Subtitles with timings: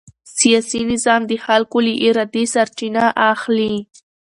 [0.39, 3.73] سیاسي نظام د خلکو له ارادې سرچینه اخلي